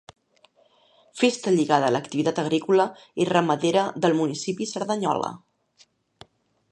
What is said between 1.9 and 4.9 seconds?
a l'activitat agrícola i ramadera del municipi